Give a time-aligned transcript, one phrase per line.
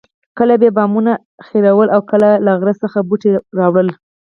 [0.37, 1.11] کله به یې بامونه
[1.43, 3.89] اخیړول او کله له غره څخه بوټي راوړل.